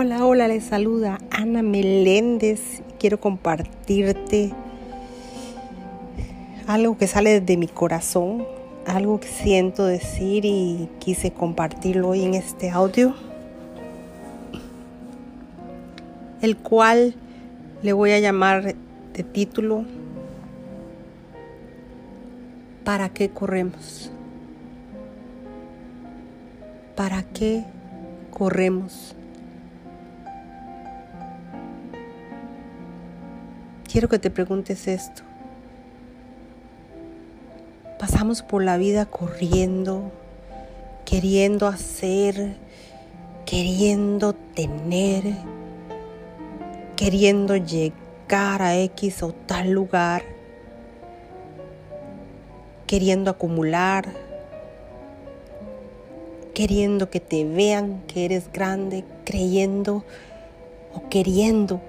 Hola, 0.00 0.24
hola, 0.24 0.46
les 0.46 0.62
saluda 0.62 1.18
Ana 1.28 1.60
Meléndez. 1.60 2.82
Quiero 3.00 3.18
compartirte 3.18 4.52
algo 6.68 6.96
que 6.96 7.08
sale 7.08 7.40
de 7.40 7.56
mi 7.56 7.66
corazón, 7.66 8.46
algo 8.86 9.18
que 9.18 9.26
siento 9.26 9.84
decir 9.84 10.44
y 10.44 10.88
quise 11.00 11.32
compartirlo 11.32 12.10
hoy 12.10 12.22
en 12.22 12.34
este 12.34 12.70
audio, 12.70 13.12
el 16.42 16.56
cual 16.56 17.16
le 17.82 17.92
voy 17.92 18.12
a 18.12 18.20
llamar 18.20 18.76
de 19.14 19.22
título 19.24 19.84
¿Para 22.84 23.08
qué 23.08 23.30
corremos? 23.30 24.12
¿Para 26.94 27.24
qué 27.24 27.64
corremos? 28.30 29.17
Quiero 33.90 34.08
que 34.08 34.18
te 34.18 34.30
preguntes 34.30 34.86
esto. 34.86 35.22
Pasamos 37.98 38.42
por 38.42 38.62
la 38.62 38.76
vida 38.76 39.06
corriendo, 39.06 40.12
queriendo 41.04 41.66
hacer, 41.66 42.56
queriendo 43.44 44.34
tener, 44.34 45.24
queriendo 46.94 47.56
llegar 47.56 48.62
a 48.62 48.76
X 48.76 49.22
o 49.22 49.32
tal 49.32 49.70
lugar, 49.70 50.22
queriendo 52.86 53.30
acumular, 53.30 54.12
queriendo 56.54 57.10
que 57.10 57.20
te 57.20 57.44
vean 57.44 58.02
que 58.06 58.26
eres 58.26 58.52
grande, 58.52 59.04
creyendo 59.24 60.04
o 60.94 61.08
queriendo 61.08 61.80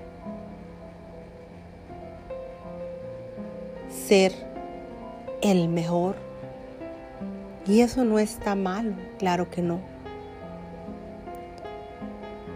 ser 4.09 4.33
el 5.43 5.69
mejor. 5.69 6.15
Y 7.67 7.81
eso 7.81 8.05
no 8.05 8.17
está 8.17 8.55
mal, 8.55 8.95
claro 9.19 9.51
que 9.51 9.61
no. 9.61 9.79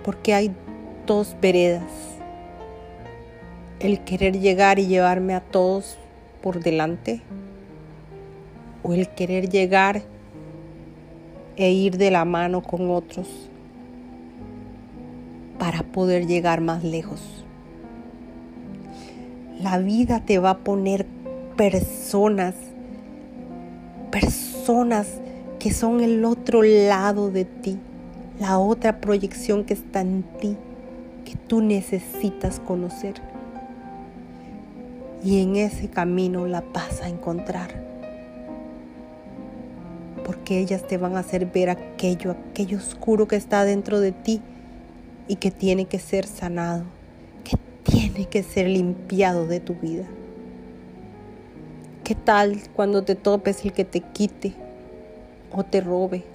Porque 0.03 0.33
hay 0.33 0.51
dos 1.05 1.35
veredas. 1.39 1.83
El 3.79 4.03
querer 4.03 4.39
llegar 4.39 4.79
y 4.79 4.87
llevarme 4.87 5.35
a 5.35 5.41
todos 5.41 5.99
por 6.41 6.59
delante. 6.59 7.21
O 8.81 8.93
el 8.93 9.07
querer 9.09 9.47
llegar 9.47 10.01
e 11.55 11.71
ir 11.71 11.97
de 11.97 12.09
la 12.09 12.25
mano 12.25 12.63
con 12.63 12.89
otros 12.89 13.27
para 15.59 15.83
poder 15.83 16.25
llegar 16.25 16.61
más 16.61 16.83
lejos. 16.83 17.45
La 19.61 19.77
vida 19.77 20.25
te 20.25 20.39
va 20.39 20.49
a 20.49 20.57
poner 20.57 21.05
personas, 21.55 22.55
personas 24.11 25.07
que 25.59 25.71
son 25.71 26.01
el 26.01 26.25
otro 26.25 26.63
lado 26.63 27.29
de 27.29 27.45
ti, 27.45 27.77
la 28.39 28.59
otra 28.59 28.99
proyección 28.99 29.63
que 29.63 29.73
está 29.73 30.01
en 30.01 30.23
ti, 30.39 30.57
que 31.25 31.35
tú 31.35 31.61
necesitas 31.61 32.59
conocer. 32.59 33.15
Y 35.23 35.41
en 35.41 35.55
ese 35.55 35.89
camino 35.89 36.47
la 36.47 36.61
vas 36.73 37.01
a 37.01 37.07
encontrar. 37.07 37.81
Porque 40.25 40.59
ellas 40.59 40.85
te 40.87 40.97
van 40.97 41.15
a 41.15 41.19
hacer 41.19 41.45
ver 41.45 41.69
aquello, 41.69 42.31
aquello 42.31 42.77
oscuro 42.77 43.27
que 43.27 43.35
está 43.35 43.63
dentro 43.63 43.99
de 43.99 44.11
ti 44.11 44.41
y 45.27 45.37
que 45.37 45.51
tiene 45.51 45.85
que 45.85 45.99
ser 45.99 46.25
sanado, 46.25 46.83
que 47.43 47.57
tiene 47.83 48.25
que 48.25 48.43
ser 48.43 48.67
limpiado 48.67 49.47
de 49.47 49.59
tu 49.59 49.75
vida. 49.75 50.05
¿Qué 52.03 52.15
tal 52.15 52.59
cuando 52.75 53.05
te 53.05 53.15
topes 53.15 53.63
el 53.63 53.71
que 53.71 53.85
te 53.85 54.01
quite 54.01 54.51
o 55.53 55.63
te 55.63 55.79
robe? 55.79 56.25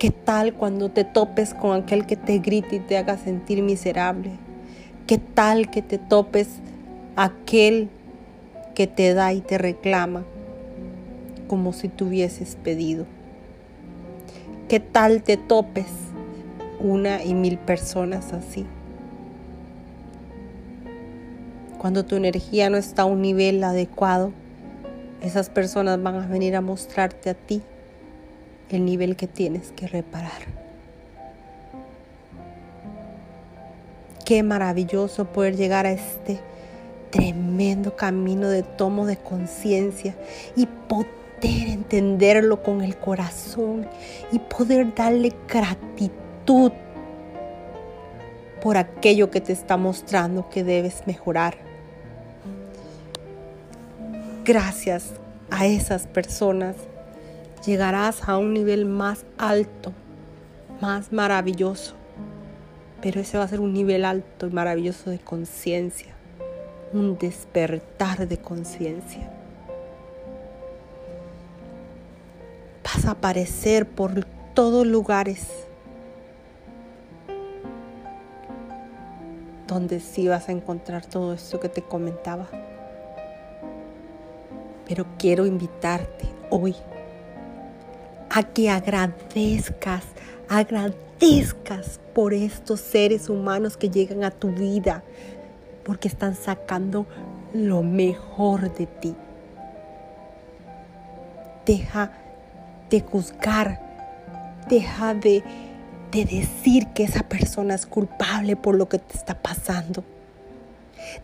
¿Qué 0.00 0.10
tal 0.10 0.52
cuando 0.54 0.88
te 0.88 1.04
topes 1.04 1.54
con 1.54 1.80
aquel 1.80 2.06
que 2.06 2.16
te 2.16 2.40
grite 2.40 2.76
y 2.76 2.80
te 2.80 2.96
haga 2.96 3.16
sentir 3.16 3.62
miserable? 3.62 4.32
¿Qué 5.06 5.18
tal 5.18 5.70
que 5.70 5.80
te 5.80 5.98
topes 5.98 6.48
aquel 7.14 7.88
que 8.74 8.88
te 8.88 9.14
da 9.14 9.32
y 9.32 9.42
te 9.42 9.58
reclama 9.58 10.24
como 11.46 11.72
si 11.72 11.88
tuvieses 11.88 12.56
pedido? 12.56 13.06
¿Qué 14.68 14.80
tal 14.80 15.22
te 15.22 15.36
topes 15.36 15.86
una 16.80 17.22
y 17.22 17.34
mil 17.34 17.58
personas 17.58 18.32
así? 18.32 18.66
Cuando 21.78 22.04
tu 22.04 22.16
energía 22.16 22.70
no 22.70 22.76
está 22.76 23.02
a 23.02 23.04
un 23.04 23.22
nivel 23.22 23.62
adecuado, 23.62 24.32
esas 25.24 25.48
personas 25.48 26.02
van 26.02 26.16
a 26.16 26.26
venir 26.26 26.54
a 26.54 26.60
mostrarte 26.60 27.30
a 27.30 27.34
ti 27.34 27.62
el 28.68 28.84
nivel 28.84 29.16
que 29.16 29.26
tienes 29.26 29.72
que 29.72 29.88
reparar. 29.88 30.42
Qué 34.26 34.42
maravilloso 34.42 35.24
poder 35.26 35.56
llegar 35.56 35.86
a 35.86 35.92
este 35.92 36.40
tremendo 37.10 37.96
camino 37.96 38.48
de 38.48 38.62
tomo 38.62 39.06
de 39.06 39.16
conciencia 39.16 40.14
y 40.56 40.66
poder 40.66 41.68
entenderlo 41.68 42.62
con 42.62 42.82
el 42.82 42.96
corazón 42.96 43.86
y 44.30 44.38
poder 44.38 44.94
darle 44.94 45.32
gratitud 45.48 46.72
por 48.62 48.76
aquello 48.76 49.30
que 49.30 49.40
te 49.40 49.52
está 49.52 49.76
mostrando 49.76 50.50
que 50.50 50.64
debes 50.64 51.06
mejorar 51.06 51.63
gracias 54.44 55.14
a 55.50 55.66
esas 55.66 56.06
personas 56.06 56.76
llegarás 57.64 58.28
a 58.28 58.36
un 58.36 58.52
nivel 58.52 58.84
más 58.84 59.24
alto, 59.38 59.92
más 60.82 61.12
maravilloso. 61.12 61.94
Pero 63.00 63.20
ese 63.20 63.38
va 63.38 63.44
a 63.44 63.48
ser 63.48 63.60
un 63.60 63.72
nivel 63.72 64.04
alto 64.04 64.46
y 64.46 64.50
maravilloso 64.50 65.10
de 65.10 65.18
conciencia, 65.18 66.14
un 66.92 67.16
despertar 67.18 68.28
de 68.28 68.36
conciencia. 68.38 69.30
Vas 72.84 73.06
a 73.06 73.12
aparecer 73.12 73.88
por 73.88 74.24
todos 74.54 74.86
lugares 74.86 75.48
donde 79.66 80.00
sí 80.00 80.28
vas 80.28 80.48
a 80.50 80.52
encontrar 80.52 81.06
todo 81.06 81.32
esto 81.32 81.60
que 81.60 81.70
te 81.70 81.82
comentaba. 81.82 82.48
Pero 84.94 85.08
quiero 85.18 85.44
invitarte 85.44 86.24
hoy 86.50 86.76
a 88.30 88.44
que 88.44 88.70
agradezcas, 88.70 90.04
agradezcas 90.48 91.98
por 92.14 92.32
estos 92.32 92.78
seres 92.78 93.28
humanos 93.28 93.76
que 93.76 93.90
llegan 93.90 94.22
a 94.22 94.30
tu 94.30 94.50
vida, 94.50 95.02
porque 95.82 96.06
están 96.06 96.36
sacando 96.36 97.06
lo 97.52 97.82
mejor 97.82 98.72
de 98.72 98.86
ti. 98.86 99.16
Deja 101.66 102.12
de 102.88 103.00
juzgar, 103.00 103.80
deja 104.68 105.12
de, 105.14 105.42
de 106.12 106.24
decir 106.24 106.86
que 106.94 107.02
esa 107.02 107.24
persona 107.24 107.74
es 107.74 107.84
culpable 107.84 108.54
por 108.54 108.76
lo 108.76 108.88
que 108.88 109.00
te 109.00 109.18
está 109.18 109.34
pasando. 109.34 110.04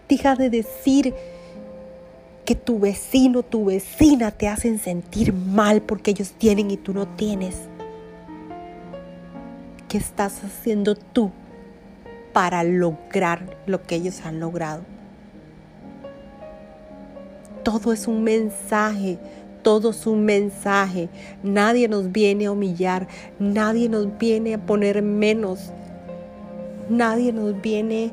Deja 0.09 0.35
de 0.35 0.51
decir 0.51 1.15
que 2.45 2.55
tu 2.55 2.79
vecino, 2.79 3.43
tu 3.43 3.67
vecina 3.67 4.31
te 4.31 4.49
hacen 4.49 4.79
sentir 4.79 5.33
mal 5.33 5.83
porque 5.83 6.11
ellos 6.11 6.33
tienen 6.33 6.71
y 6.71 6.77
tú 6.77 6.93
no 6.93 7.07
tienes. 7.07 7.57
¿Qué 9.89 9.99
estás 9.99 10.43
haciendo 10.45 10.95
tú 10.95 11.31
para 12.33 12.63
lograr 12.63 13.57
lo 13.67 13.83
que 13.83 13.97
ellos 13.97 14.21
han 14.25 14.41
logrado? 14.41 14.83
Todo 17.65 17.93
es 17.93 18.07
un 18.07 18.23
mensaje, 18.23 19.19
todo 19.63 19.91
es 19.91 20.07
un 20.07 20.25
mensaje. 20.25 21.09
Nadie 21.43 21.89
nos 21.89 22.11
viene 22.13 22.47
a 22.47 22.53
humillar, 22.53 23.09
nadie 23.39 23.89
nos 23.89 24.17
viene 24.19 24.55
a 24.55 24.59
poner 24.65 25.03
menos, 25.03 25.73
nadie 26.89 27.33
nos 27.33 27.61
viene 27.61 28.13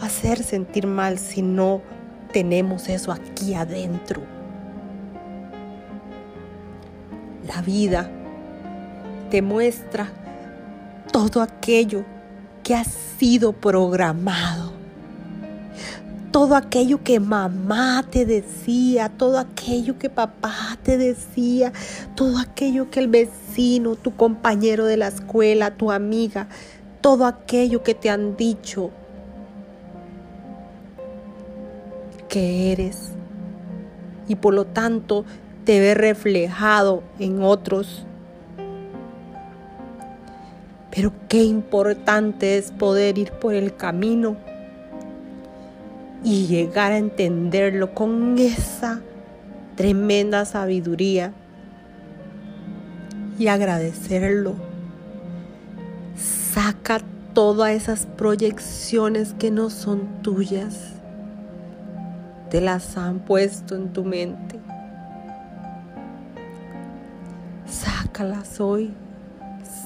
a 0.00 0.06
hacer 0.06 0.42
sentir 0.42 0.86
mal, 0.86 1.18
sino 1.18 1.82
tenemos 2.32 2.88
eso 2.88 3.12
aquí 3.12 3.54
adentro. 3.54 4.22
La 7.46 7.62
vida 7.62 8.10
te 9.30 9.42
muestra 9.42 10.10
todo 11.12 11.42
aquello 11.42 12.04
que 12.62 12.74
ha 12.74 12.84
sido 12.84 13.52
programado. 13.52 14.72
Todo 16.30 16.54
aquello 16.54 17.02
que 17.02 17.18
mamá 17.18 18.04
te 18.08 18.24
decía, 18.24 19.08
todo 19.08 19.38
aquello 19.38 19.98
que 19.98 20.08
papá 20.08 20.78
te 20.84 20.96
decía, 20.96 21.72
todo 22.14 22.38
aquello 22.38 22.88
que 22.88 23.00
el 23.00 23.08
vecino, 23.08 23.96
tu 23.96 24.14
compañero 24.14 24.84
de 24.84 24.96
la 24.96 25.08
escuela, 25.08 25.72
tu 25.72 25.90
amiga 25.90 26.46
todo 27.00 27.24
aquello 27.26 27.82
que 27.82 27.94
te 27.94 28.10
han 28.10 28.36
dicho 28.36 28.90
que 32.30 32.72
eres 32.72 33.10
y 34.28 34.36
por 34.36 34.54
lo 34.54 34.64
tanto 34.64 35.26
te 35.64 35.80
ve 35.80 35.94
reflejado 35.94 37.02
en 37.18 37.42
otros. 37.42 38.06
Pero 40.90 41.12
qué 41.28 41.42
importante 41.42 42.56
es 42.56 42.70
poder 42.70 43.18
ir 43.18 43.32
por 43.32 43.54
el 43.54 43.76
camino 43.76 44.36
y 46.22 46.46
llegar 46.46 46.92
a 46.92 46.98
entenderlo 46.98 47.92
con 47.94 48.38
esa 48.38 49.00
tremenda 49.76 50.44
sabiduría 50.44 51.32
y 53.38 53.48
agradecerlo. 53.48 54.54
Saca 56.16 57.00
todas 57.34 57.72
esas 57.72 58.06
proyecciones 58.06 59.34
que 59.34 59.50
no 59.50 59.70
son 59.70 60.22
tuyas. 60.22 60.99
Te 62.50 62.60
las 62.60 62.96
han 62.96 63.20
puesto 63.20 63.76
en 63.76 63.92
tu 63.92 64.04
mente. 64.04 64.58
Sácalas 67.64 68.60
hoy. 68.60 68.92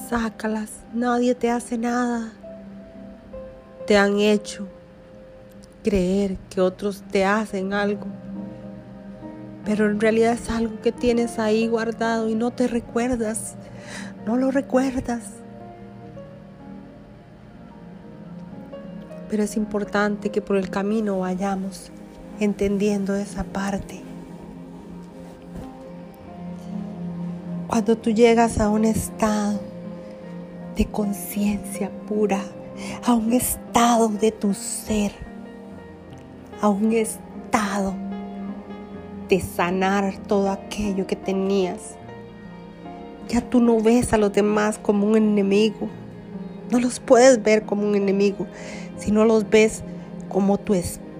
Sácalas. 0.09 0.71
Nadie 0.91 1.35
te 1.35 1.51
hace 1.51 1.77
nada. 1.77 2.31
Te 3.85 3.97
han 3.97 4.19
hecho 4.19 4.67
creer 5.85 6.37
que 6.49 6.61
otros 6.61 7.03
te 7.11 7.23
hacen 7.23 7.71
algo, 7.71 8.07
pero 9.63 9.85
en 9.85 9.99
realidad 9.99 10.33
es 10.33 10.49
algo 10.49 10.81
que 10.81 10.91
tienes 10.91 11.37
ahí 11.37 11.67
guardado 11.67 12.27
y 12.27 12.33
no 12.33 12.49
te 12.49 12.67
recuerdas, 12.67 13.53
no 14.25 14.35
lo 14.35 14.49
recuerdas. 14.49 15.25
Pero 19.29 19.43
es 19.43 19.55
importante 19.55 20.31
que 20.31 20.41
por 20.41 20.57
el 20.57 20.71
camino 20.71 21.19
vayamos 21.19 21.91
entendiendo 22.39 23.15
esa 23.15 23.43
parte. 23.43 24.01
Cuando 27.67 27.97
tú 27.97 28.11
llegas 28.11 28.59
a 28.59 28.69
un 28.69 28.85
estado 28.85 29.59
de 30.75 30.85
conciencia 30.85 31.91
pura, 32.07 32.41
a 33.05 33.13
un 33.13 33.33
estado 33.33 34.09
de 34.09 34.31
tu 34.31 34.53
ser, 34.53 35.11
a 36.61 36.69
un 36.69 36.93
estado 36.93 37.95
de 39.29 39.39
sanar 39.41 40.17
todo 40.27 40.51
aquello 40.51 41.07
que 41.07 41.15
tenías. 41.15 41.95
Ya 43.27 43.41
tú 43.41 43.59
no 43.59 43.81
ves 43.81 44.13
a 44.13 44.17
los 44.17 44.31
demás 44.31 44.77
como 44.77 45.07
un 45.07 45.15
enemigo. 45.15 45.89
No 46.71 46.79
los 46.79 46.99
puedes 46.99 47.41
ver 47.41 47.63
como 47.63 47.87
un 47.87 47.95
enemigo, 47.95 48.45
sino 48.97 49.25
los 49.25 49.49
ves 49.49 49.83
como 50.29 50.57
tu 50.57 50.73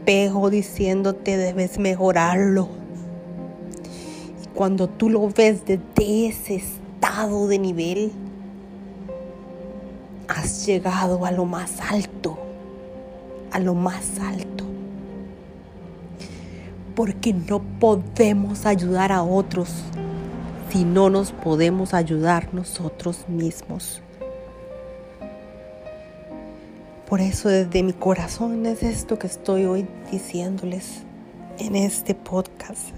espejo 0.06 0.52
diciéndote 0.52 1.36
debes 1.36 1.80
mejorarlo. 1.80 2.69
Y 4.44 4.48
cuando 4.54 4.88
tú 4.88 5.10
lo 5.10 5.28
ves 5.30 5.66
desde 5.66 6.28
ese 6.28 6.56
estado 6.56 7.48
de 7.48 7.57
nivel, 7.57 8.12
has 10.28 10.66
llegado 10.68 11.25
a 11.25 11.31
lo 11.31 11.46
más 11.46 11.81
alto, 11.90 12.38
a 13.52 13.60
lo 13.60 13.74
más 13.74 14.19
alto 14.19 14.63
porque 16.96 17.34
no 17.34 17.60
podemos 17.60 18.66
ayudar 18.66 19.12
a 19.12 19.22
otros 19.22 19.84
si 20.72 20.86
no 20.86 21.10
nos 21.10 21.34
podemos 21.34 21.94
ayudar 21.94 22.54
nosotros 22.54 23.25
mismos. 23.28 24.02
Por 27.07 27.22
eso 27.22 27.50
desde 27.50 27.84
mi 27.84 27.94
corazón 27.94 28.66
es 28.66 28.84
esto 28.84 29.19
que 29.19 29.28
estoy 29.28 29.66
hoy 29.66 29.88
diciéndoles 30.12 31.04
en 31.60 31.75
este 31.75 32.16
podcast. 32.16 32.90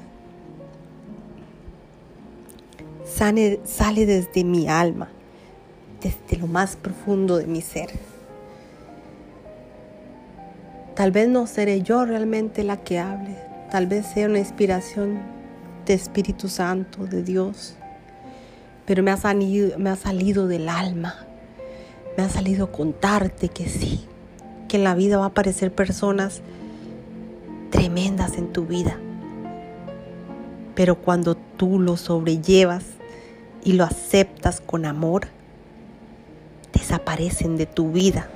Sale, 3.06 3.60
sale 3.66 4.06
desde 4.06 4.44
mi 4.44 4.68
alma, 4.68 5.10
desde 6.02 6.38
lo 6.38 6.48
más 6.48 6.76
profundo 6.76 7.38
de 7.38 7.48
mi 7.48 7.62
ser. 7.62 7.90
Tal 10.96 11.12
vez 11.12 11.28
no 11.28 11.46
seré 11.46 11.82
yo 11.82 12.06
realmente 12.06 12.64
la 12.64 12.78
que 12.78 13.00
hable, 13.00 13.36
Tal 13.72 13.86
vez 13.86 14.06
sea 14.06 14.28
una 14.28 14.40
inspiración 14.40 15.20
de 15.86 15.94
Espíritu 15.94 16.48
Santo, 16.48 17.06
de 17.06 17.22
Dios, 17.22 17.76
pero 18.86 19.04
me 19.04 19.12
ha 19.12 19.18
salido, 19.18 19.78
me 19.78 19.90
ha 19.90 19.98
salido 19.98 20.48
del 20.48 20.70
alma. 20.70 21.27
Me 22.18 22.24
ha 22.24 22.30
salido 22.30 22.72
contarte 22.72 23.50
que 23.50 23.70
sí, 23.70 24.04
que 24.68 24.78
en 24.78 24.84
la 24.84 24.96
vida 24.96 25.20
va 25.20 25.26
a 25.26 25.28
aparecer 25.28 25.72
personas 25.72 26.42
tremendas 27.70 28.40
en 28.40 28.52
tu 28.52 28.66
vida. 28.66 28.98
Pero 30.74 30.96
cuando 30.96 31.36
tú 31.36 31.80
lo 31.80 31.96
sobrellevas 31.96 32.84
y 33.64 33.74
lo 33.74 33.84
aceptas 33.84 34.62
con 34.62 34.86
amor, 34.86 35.28
desaparecen 36.74 37.56
de 37.56 37.68
tu 37.68 37.92
vida. 37.92 38.28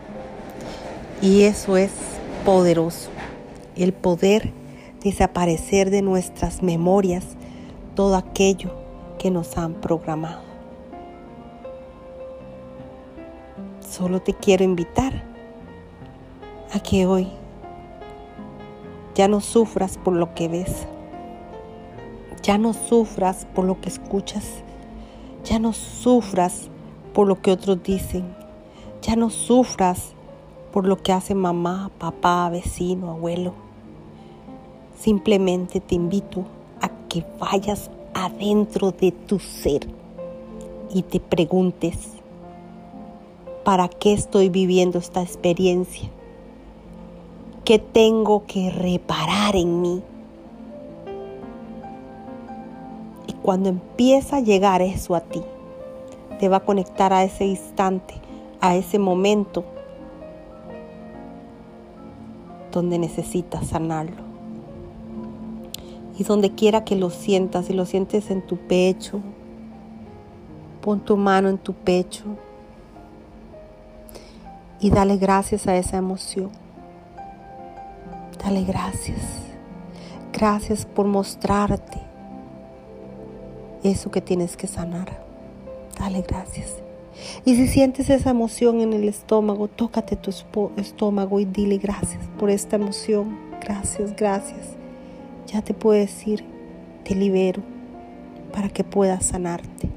Y 1.20 1.44
eso 1.44 1.76
es 1.76 1.92
poderoso. 2.46 3.10
El 3.76 3.94
poder 3.94 4.52
desaparecer 5.04 5.90
de 5.90 6.04
nuestras 6.04 6.62
memorias 6.62 7.24
todo 7.96 8.16
aquello 8.16 8.76
que 9.18 9.32
nos 9.32 9.58
han 9.58 9.74
programado. 9.74 10.51
Solo 13.92 14.22
te 14.22 14.34
quiero 14.34 14.64
invitar 14.64 15.12
a 16.74 16.80
que 16.80 17.06
hoy 17.06 17.28
ya 19.16 19.28
no 19.28 19.42
sufras 19.42 19.98
por 19.98 20.14
lo 20.14 20.34
que 20.34 20.48
ves, 20.48 20.88
ya 22.42 22.58
no 22.58 22.72
sufras 22.72 23.46
por 23.54 23.66
lo 23.66 23.82
que 23.82 23.90
escuchas, 23.90 24.64
ya 25.44 25.60
no 25.60 25.74
sufras 25.74 26.70
por 27.14 27.28
lo 27.28 27.42
que 27.42 27.52
otros 27.52 27.84
dicen, 27.84 28.34
ya 29.02 29.18
no 29.18 29.30
sufras 29.30 30.14
por 30.72 30.88
lo 30.88 30.96
que 30.96 31.12
hace 31.12 31.36
mamá, 31.36 31.92
papá, 31.98 32.50
vecino, 32.50 33.12
abuelo. 33.12 33.56
Simplemente 34.98 35.82
te 35.82 35.96
invito 35.96 36.46
a 36.80 36.88
que 37.10 37.26
vayas 37.38 37.92
adentro 38.14 38.92
de 38.92 39.12
tu 39.12 39.38
ser 39.38 39.86
y 40.94 41.02
te 41.02 41.20
preguntes, 41.20 42.21
¿para 43.64 43.88
qué 43.88 44.14
estoy 44.14 44.50
viviendo 44.50 44.98
esta 44.98 45.22
experiencia? 45.22 46.10
¿Qué 47.64 47.80
tengo 47.80 48.46
que 48.48 48.72
reparar 48.72 49.56
en 49.56 49.82
mí? 49.82 50.02
Y 53.28 53.34
cuando 53.34 53.70
empieza 53.70 54.38
a 54.38 54.42
llegar 54.42 54.82
eso 54.82 55.16
a 55.16 55.22
ti, 55.22 55.42
te 56.40 56.50
va 56.50 56.58
a 56.58 56.66
conectar 56.66 57.14
a 57.14 57.24
ese 57.24 57.46
instante, 57.46 58.16
a 58.62 58.76
ese 58.76 58.98
momento 58.98 59.64
donde 62.72 62.98
necesitas 62.98 63.68
sanarlo. 63.68 64.32
Y 66.18 66.24
donde 66.24 66.52
quiera 66.52 66.84
que 66.84 66.96
lo 66.96 67.10
sientas, 67.10 67.68
si 67.68 67.74
lo 67.74 67.86
sientes 67.86 68.32
en 68.32 68.42
tu 68.46 68.58
pecho, 68.58 69.22
pon 70.82 71.00
tu 71.00 71.16
mano 71.16 71.48
en 71.50 71.58
tu 71.58 71.74
pecho 71.74 72.26
y 74.82 74.90
dale 74.90 75.16
gracias 75.18 75.68
a 75.68 75.78
esa 75.78 75.98
emoción. 75.98 76.50
Dale 78.44 78.64
gracias. 78.64 79.20
Gracias 80.34 80.86
por 80.86 81.06
mostrarte 81.06 82.00
eso 83.84 84.12
que 84.12 84.20
tienes 84.20 84.58
que 84.58 84.68
sanar. 84.68 85.24
Dale 85.98 86.24
gracias. 86.28 86.76
Y 87.46 87.56
si 87.56 87.68
sientes 87.68 88.10
esa 88.10 88.32
emoción 88.32 88.82
en 88.82 88.92
el 88.92 89.08
estómago, 89.08 89.70
tócate 89.70 90.18
tu 90.18 90.32
estómago 90.78 91.40
y 91.40 91.46
dile 91.46 91.78
gracias 91.78 92.24
por 92.38 92.50
esta 92.50 92.76
emoción. 92.76 93.38
Gracias, 93.62 94.16
gracias 94.16 94.82
ya 95.52 95.62
te 95.62 95.74
puedo 95.74 96.00
decir, 96.00 96.44
te 97.04 97.16
libero 97.16 97.62
para 98.54 98.70
que 98.70 98.84
puedas 98.84 99.26
sanarte. 99.26 99.90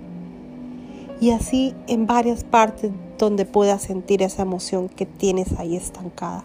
Y 1.20 1.30
así 1.30 1.74
en 1.86 2.06
varias 2.06 2.44
partes 2.44 2.90
donde 3.18 3.46
puedas 3.46 3.82
sentir 3.82 4.22
esa 4.22 4.42
emoción 4.42 4.88
que 4.88 5.06
tienes 5.06 5.58
ahí 5.58 5.76
estancada. 5.76 6.44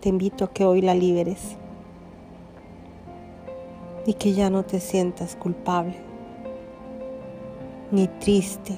Te 0.00 0.08
invito 0.08 0.44
a 0.44 0.52
que 0.52 0.64
hoy 0.64 0.80
la 0.80 0.94
liberes 0.94 1.56
y 4.06 4.14
que 4.14 4.32
ya 4.32 4.48
no 4.50 4.64
te 4.64 4.80
sientas 4.80 5.36
culpable 5.36 5.96
ni 7.90 8.06
triste 8.06 8.76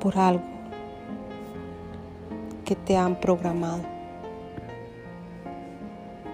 por 0.00 0.18
algo 0.18 0.44
que 2.64 2.76
te 2.76 2.96
han 2.96 3.18
programado 3.18 3.98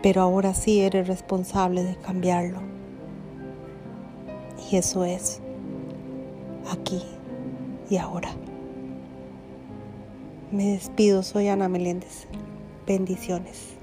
pero 0.04 0.20
ahora 0.20 0.52
sí 0.52 0.82
eres 0.82 1.08
responsable 1.08 1.82
de 1.82 1.96
cambiarlo. 1.96 2.73
Y 4.70 4.76
eso 4.76 5.04
es 5.04 5.40
aquí, 6.70 7.02
y 7.90 7.96
ahora. 7.96 8.30
Me 10.50 10.72
despido, 10.72 11.22
soy 11.22 11.48
Ana 11.48 11.68
Meléndez. 11.68 12.26
Bendiciones. 12.86 13.73